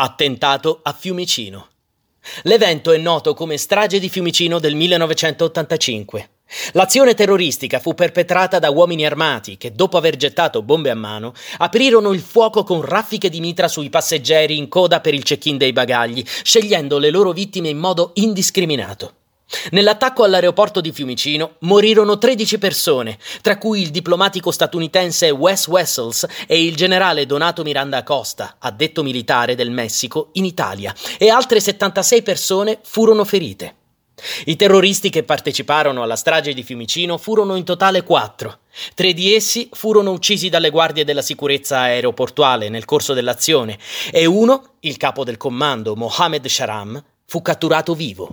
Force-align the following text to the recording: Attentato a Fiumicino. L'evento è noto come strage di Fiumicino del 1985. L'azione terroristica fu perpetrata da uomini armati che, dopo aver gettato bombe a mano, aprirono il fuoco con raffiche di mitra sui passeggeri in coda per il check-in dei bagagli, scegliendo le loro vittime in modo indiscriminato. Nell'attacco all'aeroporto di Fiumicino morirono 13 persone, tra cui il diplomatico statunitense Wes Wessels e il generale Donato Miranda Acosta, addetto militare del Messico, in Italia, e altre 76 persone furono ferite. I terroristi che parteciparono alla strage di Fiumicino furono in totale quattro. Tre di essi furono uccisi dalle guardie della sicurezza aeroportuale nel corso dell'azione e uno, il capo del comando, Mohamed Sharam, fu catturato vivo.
Attentato 0.00 0.78
a 0.84 0.92
Fiumicino. 0.92 1.66
L'evento 2.42 2.92
è 2.92 2.98
noto 2.98 3.34
come 3.34 3.56
strage 3.56 3.98
di 3.98 4.08
Fiumicino 4.08 4.60
del 4.60 4.76
1985. 4.76 6.28
L'azione 6.74 7.14
terroristica 7.14 7.80
fu 7.80 7.94
perpetrata 7.94 8.60
da 8.60 8.70
uomini 8.70 9.04
armati 9.04 9.56
che, 9.56 9.72
dopo 9.72 9.96
aver 9.96 10.14
gettato 10.14 10.62
bombe 10.62 10.90
a 10.90 10.94
mano, 10.94 11.32
aprirono 11.56 12.12
il 12.12 12.20
fuoco 12.20 12.62
con 12.62 12.82
raffiche 12.82 13.28
di 13.28 13.40
mitra 13.40 13.66
sui 13.66 13.90
passeggeri 13.90 14.56
in 14.56 14.68
coda 14.68 15.00
per 15.00 15.14
il 15.14 15.24
check-in 15.24 15.56
dei 15.56 15.72
bagagli, 15.72 16.22
scegliendo 16.24 16.98
le 16.98 17.10
loro 17.10 17.32
vittime 17.32 17.68
in 17.68 17.78
modo 17.78 18.12
indiscriminato. 18.14 19.14
Nell'attacco 19.70 20.24
all'aeroporto 20.24 20.80
di 20.80 20.92
Fiumicino 20.92 21.54
morirono 21.60 22.18
13 22.18 22.58
persone, 22.58 23.18
tra 23.40 23.56
cui 23.56 23.80
il 23.80 23.90
diplomatico 23.90 24.50
statunitense 24.50 25.30
Wes 25.30 25.66
Wessels 25.68 26.26
e 26.46 26.62
il 26.62 26.76
generale 26.76 27.24
Donato 27.24 27.62
Miranda 27.62 27.98
Acosta, 27.98 28.56
addetto 28.58 29.02
militare 29.02 29.54
del 29.54 29.70
Messico, 29.70 30.28
in 30.32 30.44
Italia, 30.44 30.94
e 31.18 31.30
altre 31.30 31.60
76 31.60 32.22
persone 32.22 32.78
furono 32.82 33.24
ferite. 33.24 33.74
I 34.46 34.56
terroristi 34.56 35.10
che 35.10 35.22
parteciparono 35.22 36.02
alla 36.02 36.16
strage 36.16 36.52
di 36.52 36.62
Fiumicino 36.62 37.18
furono 37.18 37.54
in 37.54 37.64
totale 37.64 38.02
quattro. 38.02 38.58
Tre 38.94 39.12
di 39.12 39.34
essi 39.34 39.68
furono 39.72 40.10
uccisi 40.10 40.48
dalle 40.48 40.70
guardie 40.70 41.04
della 41.04 41.22
sicurezza 41.22 41.78
aeroportuale 41.80 42.68
nel 42.68 42.84
corso 42.84 43.14
dell'azione 43.14 43.78
e 44.10 44.26
uno, 44.26 44.74
il 44.80 44.96
capo 44.96 45.24
del 45.24 45.36
comando, 45.36 45.94
Mohamed 45.94 46.46
Sharam, 46.46 47.02
fu 47.24 47.42
catturato 47.42 47.94
vivo. 47.94 48.28